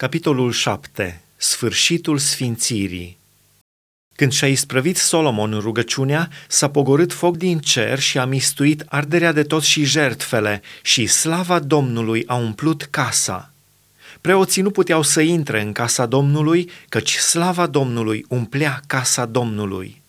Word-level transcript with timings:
Capitolul 0.00 0.52
7. 0.52 1.20
Sfârșitul 1.36 2.18
sfințirii 2.18 3.18
Când 4.16 4.32
și-a 4.32 4.48
isprăvit 4.48 4.96
Solomon 4.96 5.58
rugăciunea, 5.58 6.28
s-a 6.48 6.70
pogorât 6.70 7.12
foc 7.12 7.36
din 7.36 7.58
cer 7.58 7.98
și 7.98 8.18
a 8.18 8.24
mistuit 8.24 8.84
arderea 8.88 9.32
de 9.32 9.42
tot 9.42 9.62
și 9.62 9.84
jertfele 9.84 10.62
și 10.82 11.06
slava 11.06 11.58
Domnului 11.58 12.24
a 12.26 12.34
umplut 12.34 12.82
casa. 12.82 13.52
Preoții 14.20 14.62
nu 14.62 14.70
puteau 14.70 15.02
să 15.02 15.20
intre 15.20 15.62
în 15.62 15.72
casa 15.72 16.06
Domnului, 16.06 16.70
căci 16.88 17.16
slava 17.16 17.66
Domnului 17.66 18.24
umplea 18.28 18.80
casa 18.86 19.26
Domnului. 19.26 20.02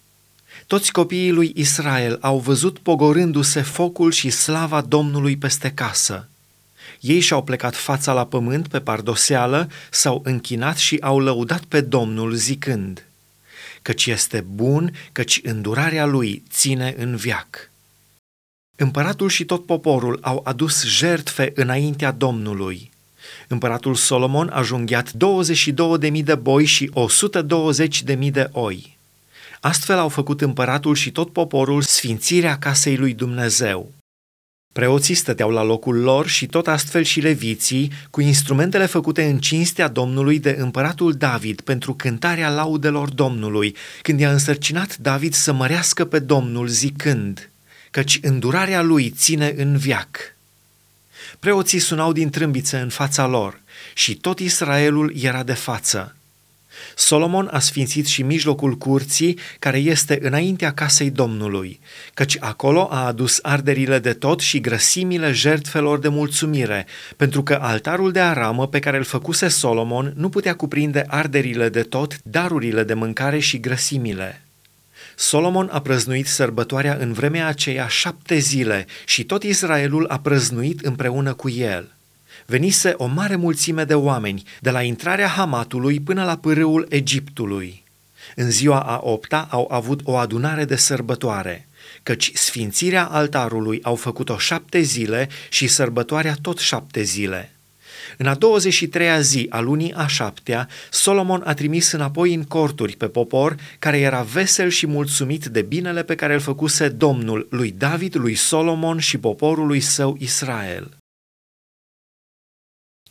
Toți 0.68 0.92
copiii 0.92 1.32
lui 1.32 1.52
Israel 1.55 2.18
au 2.21 2.39
văzut 2.39 2.80
pogorându-se 2.80 3.62
focul 3.62 4.12
și 4.12 4.30
slava 4.30 4.82
Domnului 4.82 5.38
peste 5.38 5.71
casă. 5.71 6.30
Ei 7.02 7.20
și-au 7.20 7.43
plecat 7.43 7.75
fața 7.75 8.13
la 8.13 8.25
pământ 8.25 8.68
pe 8.68 8.79
pardoseală, 8.79 9.70
s-au 9.89 10.21
închinat 10.23 10.78
și 10.78 10.97
au 11.01 11.19
lăudat 11.19 11.64
pe 11.64 11.82
Domnul 11.82 12.33
zicând, 12.33 13.05
căci 13.82 14.05
este 14.05 14.46
bun, 14.54 14.93
căci 15.11 15.39
îndurarea 15.43 16.06
lui 16.06 16.43
ține 16.50 16.95
în 16.97 17.15
viac. 17.15 17.69
Împăratul 18.75 19.29
și 19.29 19.45
tot 19.45 19.65
poporul 19.65 20.19
au 20.21 20.42
adus 20.43 20.86
jertfe 20.86 21.51
înaintea 21.56 22.11
Domnului. 22.11 22.92
Împăratul 23.47 23.95
Solomon 23.95 24.50
a 24.50 24.61
junghiat 24.61 25.11
22.000 25.11 26.23
de 26.23 26.36
boi 26.36 26.65
și 26.65 26.92
120.000 28.15 28.31
de 28.31 28.50
oi. 28.51 28.97
Astfel 29.59 29.97
au 29.97 30.09
făcut 30.09 30.42
împăratul 30.42 30.95
și 30.95 31.11
tot 31.11 31.33
poporul 31.33 31.81
sfințirea 31.81 32.58
casei 32.58 32.97
lui 32.97 33.14
Dumnezeu. 33.14 33.92
Preoții 34.72 35.16
stăteau 35.16 35.50
la 35.50 35.64
locul 35.64 35.95
lor 35.95 36.28
și 36.28 36.45
tot 36.45 36.67
astfel 36.67 37.03
și 37.03 37.20
leviții, 37.20 37.92
cu 38.09 38.22
instrumentele 38.22 38.86
făcute 38.86 39.23
în 39.23 39.39
cinstea 39.39 39.88
Domnului 39.88 40.39
de 40.39 40.56
împăratul 40.59 41.14
David 41.14 41.62
pentru 41.62 41.94
cântarea 41.94 42.50
laudelor 42.50 43.10
Domnului, 43.10 43.76
când 44.02 44.20
i-a 44.20 44.32
însărcinat 44.32 44.98
David 44.98 45.34
să 45.34 45.54
mărească 45.54 46.06
pe 46.06 46.20
Domnul 46.20 46.68
zicând, 46.68 47.50
căci 47.92 48.20
îndurarea 48.22 48.82
lui 48.82 49.10
ține 49.10 49.54
în 49.58 49.78
viac. 49.78 50.36
Preoții 51.40 51.80
sunau 51.80 52.12
din 52.12 52.30
trâmbițe 52.30 52.78
în 52.78 52.90
fața 52.90 53.28
lor 53.28 53.60
și 53.94 54.16
tot 54.16 54.40
Israelul 54.40 55.14
era 55.22 55.44
de 55.44 55.54
față. 55.54 56.16
Solomon 56.95 57.50
a 57.52 57.59
sfințit 57.59 58.05
și 58.05 58.23
mijlocul 58.23 58.77
curții 58.77 59.39
care 59.59 59.77
este 59.77 60.19
înaintea 60.22 60.73
casei 60.73 61.09
Domnului, 61.09 61.80
căci 62.14 62.38
acolo 62.39 62.88
a 62.91 63.05
adus 63.05 63.39
arderile 63.41 64.00
de 64.00 64.14
tot 64.14 64.39
și 64.39 64.59
grăsimile 64.61 65.31
jertfelor 65.31 65.99
de 65.99 66.08
mulțumire, 66.08 66.86
pentru 67.17 67.44
că 67.44 67.58
altarul 67.61 68.11
de 68.11 68.19
aramă 68.19 68.67
pe 68.67 68.80
care 68.80 68.97
îl 68.97 69.03
făcuse 69.03 69.47
Solomon 69.47 70.14
nu 70.16 70.30
putea 70.30 70.55
cuprinde 70.55 71.05
arderile 71.08 71.69
de 71.69 71.81
tot, 71.81 72.17
darurile 72.23 72.83
de 72.83 72.94
mâncare 72.94 73.39
și 73.39 73.59
grăsimile. 73.59 74.42
Solomon 75.16 75.69
a 75.72 75.81
prăznuit 75.81 76.27
sărbătoarea 76.27 76.97
în 76.99 77.14
vremea 77.14 77.47
aceea 77.47 77.88
șapte 77.88 78.38
zile 78.38 78.86
și 79.05 79.23
tot 79.23 79.44
Israelul 79.44 80.05
a 80.05 80.19
prăznuit 80.19 80.80
împreună 80.80 81.33
cu 81.33 81.49
el– 81.49 81.92
venise 82.45 82.94
o 82.97 83.06
mare 83.06 83.36
mulțime 83.36 83.84
de 83.84 83.94
oameni, 83.94 84.44
de 84.59 84.70
la 84.70 84.81
intrarea 84.81 85.28
Hamatului 85.28 86.00
până 86.00 86.23
la 86.23 86.38
pârâul 86.38 86.86
Egiptului. 86.89 87.83
În 88.36 88.52
ziua 88.52 88.80
a 88.80 89.00
opta 89.03 89.48
au 89.50 89.67
avut 89.72 90.00
o 90.03 90.16
adunare 90.16 90.66
de 90.66 90.75
sărbătoare, 90.75 91.67
căci 92.03 92.31
sfințirea 92.33 93.06
altarului 93.06 93.80
au 93.83 93.95
făcut-o 93.95 94.38
șapte 94.38 94.80
zile 94.80 95.30
și 95.50 95.67
sărbătoarea 95.67 96.36
tot 96.42 96.58
șapte 96.58 97.02
zile. 97.02 97.52
În 98.17 98.28
a 98.28 98.38
23-a 98.38 99.20
zi 99.20 99.48
a 99.50 99.59
lunii 99.59 99.94
a 99.94 100.08
șaptea, 100.08 100.67
Solomon 100.89 101.42
a 101.45 101.53
trimis 101.53 101.92
înapoi 101.92 102.33
în 102.33 102.44
corturi 102.44 102.95
pe 102.95 103.08
popor 103.08 103.55
care 103.80 104.00
era 104.00 104.22
vesel 104.22 104.70
și 104.70 104.88
mulțumit 104.88 105.45
de 105.45 105.61
binele 105.61 106.03
pe 106.03 106.16
care 106.16 106.33
îl 106.33 106.39
făcuse 106.39 106.89
Domnul 106.89 107.48
lui 107.49 107.76
David, 107.77 108.16
lui 108.16 108.36
Solomon 108.36 108.99
și 108.99 109.17
poporului 109.17 109.80
său 109.80 110.16
Israel. 110.20 111.01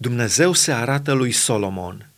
Dumnezeu 0.02 0.52
se 0.52 0.72
arată 0.72 1.12
lui 1.12 1.32
Solomon. 1.32 2.08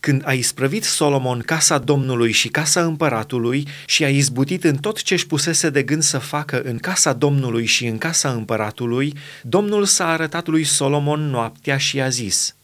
Când 0.00 0.22
a 0.24 0.32
isprăvit 0.32 0.84
Solomon 0.84 1.40
casa 1.40 1.78
Domnului 1.78 2.32
și 2.32 2.48
casa 2.48 2.84
împăratului 2.84 3.66
și 3.86 4.04
a 4.04 4.08
izbutit 4.08 4.64
în 4.64 4.76
tot 4.76 5.02
ce 5.02 5.14
își 5.14 5.26
pusese 5.26 5.70
de 5.70 5.82
gând 5.82 6.02
să 6.02 6.18
facă 6.18 6.62
în 6.62 6.78
casa 6.78 7.12
Domnului 7.12 7.64
și 7.64 7.86
în 7.86 7.98
casa 7.98 8.30
împăratului, 8.30 9.14
Domnul 9.42 9.84
s-a 9.84 10.08
arătat 10.08 10.46
lui 10.46 10.64
Solomon 10.64 11.30
noaptea 11.30 11.76
și 11.76 12.00
a 12.00 12.08
zis, 12.08 12.54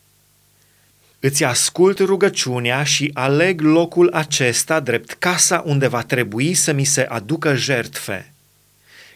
Îți 1.18 1.44
ascult 1.44 1.98
rugăciunea 1.98 2.82
și 2.82 3.10
aleg 3.14 3.60
locul 3.60 4.10
acesta 4.12 4.80
drept 4.80 5.12
casa 5.12 5.62
unde 5.66 5.86
va 5.86 6.02
trebui 6.02 6.54
să 6.54 6.72
mi 6.72 6.84
se 6.84 7.02
aducă 7.02 7.54
jertfe 7.54 8.32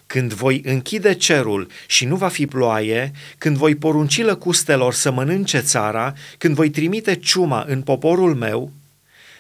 când 0.07 0.33
voi 0.33 0.61
închide 0.65 1.15
cerul 1.15 1.69
și 1.87 2.05
nu 2.05 2.17
va 2.17 2.29
fi 2.29 2.47
ploaie, 2.47 3.13
când 3.39 3.57
voi 3.57 3.75
porunci 3.75 4.23
lăcustelor 4.23 4.95
să 4.95 5.11
mănânce 5.11 5.59
țara, 5.59 6.13
când 6.39 6.55
voi 6.55 6.71
trimite 6.71 7.15
ciuma 7.15 7.65
în 7.69 7.83
poporul 7.83 8.35
meu, 8.35 8.73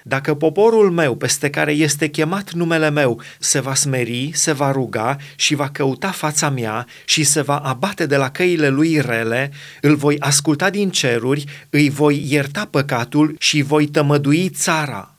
dacă 0.06 0.34
poporul 0.34 0.90
meu, 0.90 1.14
peste 1.14 1.50
care 1.50 1.72
este 1.72 2.08
chemat 2.08 2.52
numele 2.52 2.90
meu, 2.90 3.20
se 3.38 3.60
va 3.60 3.74
smeri, 3.74 4.30
se 4.32 4.52
va 4.52 4.70
ruga 4.70 5.16
și 5.36 5.54
va 5.54 5.68
căuta 5.68 6.10
fața 6.10 6.50
mea 6.50 6.86
și 7.04 7.22
se 7.22 7.40
va 7.40 7.56
abate 7.56 8.06
de 8.06 8.16
la 8.16 8.30
căile 8.30 8.68
lui 8.68 9.00
rele, 9.00 9.50
îl 9.80 9.94
voi 9.94 10.16
asculta 10.18 10.70
din 10.70 10.90
ceruri, 10.90 11.44
îi 11.70 11.90
voi 11.90 12.26
ierta 12.28 12.68
păcatul 12.70 13.36
și 13.38 13.62
voi 13.62 13.86
tămădui 13.86 14.48
țara. 14.48 15.13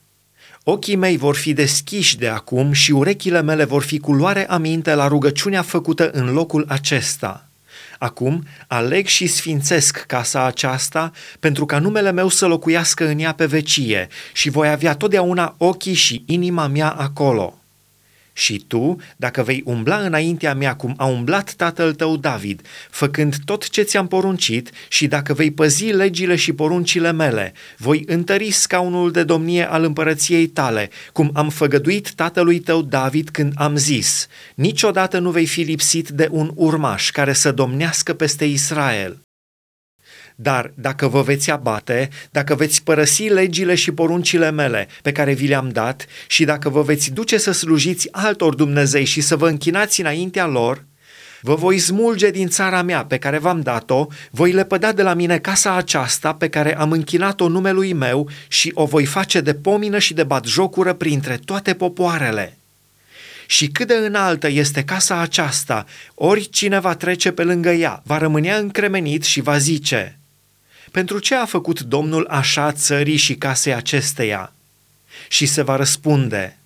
Ochii 0.68 0.96
mei 0.96 1.18
vor 1.18 1.36
fi 1.36 1.54
deschiși 1.54 2.18
de 2.18 2.28
acum 2.28 2.72
și 2.72 2.92
urechile 2.92 3.42
mele 3.42 3.64
vor 3.64 3.84
fi 3.84 4.00
cu 4.00 4.14
luare 4.14 4.50
aminte 4.50 4.94
la 4.94 5.08
rugăciunea 5.08 5.62
făcută 5.62 6.10
în 6.12 6.34
locul 6.34 6.66
acesta. 6.68 7.48
Acum 8.00 8.44
aleg 8.68 9.06
și 9.06 9.28
sfințesc 9.28 9.98
casa 9.98 10.46
aceasta 10.46 11.12
pentru 11.40 11.66
ca 11.66 11.80
numele 11.80 12.12
meu 12.12 12.28
să 12.28 12.46
locuiască 12.46 13.08
în 13.08 13.20
ea 13.20 13.34
pe 13.34 13.46
vecie 13.46 14.08
și 14.34 14.50
voi 14.50 14.70
avea 14.70 14.96
totdeauna 14.96 15.56
ochii 15.58 15.94
și 15.94 16.24
inima 16.26 16.68
mea 16.68 16.90
acolo. 16.90 17.60
Și 18.38 18.64
tu, 18.68 18.96
dacă 19.18 19.44
vei 19.44 19.62
umbla 19.66 19.98
înaintea 19.98 20.54
mea 20.54 20.76
cum 20.76 20.94
a 20.98 21.06
umblat 21.06 21.54
tatăl 21.54 21.94
tău 21.94 22.18
David, 22.18 22.62
făcând 22.90 23.36
tot 23.46 23.70
ce 23.70 23.82
ți-am 23.82 24.08
poruncit, 24.08 24.72
și 24.88 25.08
dacă 25.08 25.34
vei 25.34 25.52
păzi 25.52 25.86
legile 25.86 26.36
și 26.36 26.54
poruncile 26.54 27.12
mele, 27.12 27.54
voi 27.78 28.04
întări 28.08 28.52
scaunul 28.52 29.12
de 29.12 29.24
domnie 29.24 29.70
al 29.70 29.84
împărăției 29.84 30.48
tale, 30.48 30.90
cum 31.14 31.30
am 31.34 31.50
făgăduit 31.50 32.14
tatălui 32.14 32.60
tău 32.60 32.82
David 32.82 33.30
când 33.30 33.54
am 33.56 33.76
zis, 33.76 34.28
niciodată 34.56 35.20
nu 35.20 35.32
vei 35.32 35.46
fi 35.46 35.62
lipsit 35.62 36.10
de 36.10 36.28
un 36.32 36.52
urmaș 36.56 37.12
care 37.12 37.34
să 37.34 37.52
domnească 37.52 38.14
peste 38.14 38.46
Israel. 38.46 39.25
Dar 40.36 40.72
dacă 40.74 41.08
vă 41.08 41.22
veți 41.22 41.52
abate, 41.52 42.10
dacă 42.32 42.56
veți 42.56 42.84
părăsi 42.84 43.24
legile 43.24 43.76
și 43.76 43.92
poruncile 43.92 44.52
mele 44.52 44.88
pe 45.02 45.12
care 45.12 45.34
vi 45.34 45.48
le-am 45.48 45.70
dat 45.70 46.06
și 46.28 46.46
dacă 46.46 46.70
vă 46.70 46.82
veți 46.82 47.12
duce 47.12 47.38
să 47.38 47.52
slujiți 47.52 48.08
altor 48.12 48.56
Dumnezei 48.56 49.06
și 49.06 49.22
să 49.22 49.36
vă 49.36 49.48
închinați 49.48 50.00
înaintea 50.00 50.46
lor, 50.46 50.86
vă 51.42 51.56
voi 51.56 51.78
smulge 51.78 52.32
din 52.32 52.48
țara 52.48 52.82
mea 52.82 53.06
pe 53.06 53.18
care 53.18 53.38
v-am 53.38 53.62
dat-o, 53.62 54.08
voi 54.32 54.52
lepăda 54.52 54.92
de 54.92 55.02
la 55.02 55.14
mine 55.14 55.38
casa 55.38 55.76
aceasta 55.76 56.34
pe 56.34 56.50
care 56.50 56.78
am 56.78 56.92
închinat-o 56.92 57.48
numelui 57.48 57.94
meu 57.94 58.30
și 58.48 58.72
o 58.74 58.86
voi 58.86 59.06
face 59.06 59.42
de 59.42 59.54
pomină 59.54 60.00
și 60.00 60.14
de 60.14 60.24
batjocură 60.24 60.94
printre 60.94 61.40
toate 61.46 61.74
popoarele. 61.74 62.58
Și 63.48 63.68
cât 63.68 63.88
de 63.88 63.94
înaltă 63.94 64.50
este 64.50 64.84
casa 64.84 65.20
aceasta, 65.20 65.86
oricine 66.16 66.80
va 66.80 66.96
trece 66.96 67.32
pe 67.32 67.44
lângă 67.44 67.70
ea, 67.70 68.02
va 68.06 68.18
rămânea 68.18 68.58
încremenit 68.58 69.24
și 69.24 69.42
va 69.42 69.58
zice– 69.58 70.20
pentru 70.96 71.20
ce 71.20 71.36
a 71.36 71.46
făcut 71.46 71.82
Domnul 71.82 72.28
așa 72.30 72.72
țării 72.72 73.16
și 73.16 73.36
casei 73.36 73.74
acesteia? 73.74 74.54
Și 75.28 75.46
se 75.46 75.62
va 75.62 75.76
răspunde, 75.76 76.58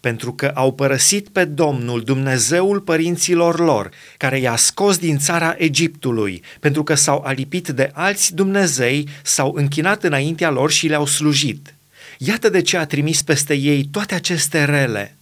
pentru 0.00 0.32
că 0.32 0.50
au 0.54 0.72
părăsit 0.72 1.28
pe 1.28 1.44
Domnul, 1.44 2.02
Dumnezeul 2.02 2.80
părinților 2.80 3.58
lor, 3.58 3.90
care 4.16 4.38
i-a 4.38 4.56
scos 4.56 4.98
din 4.98 5.18
țara 5.18 5.54
Egiptului, 5.58 6.42
pentru 6.60 6.82
că 6.82 6.94
s-au 6.94 7.22
alipit 7.26 7.68
de 7.68 7.90
alți 7.92 8.34
Dumnezei, 8.34 9.08
s-au 9.22 9.52
închinat 9.54 10.04
înaintea 10.04 10.50
lor 10.50 10.70
și 10.70 10.88
le-au 10.88 11.06
slujit. 11.06 11.74
Iată 12.18 12.48
de 12.48 12.60
ce 12.62 12.76
a 12.76 12.86
trimis 12.86 13.22
peste 13.22 13.54
ei 13.54 13.84
toate 13.84 14.14
aceste 14.14 14.64
rele. 14.64 15.17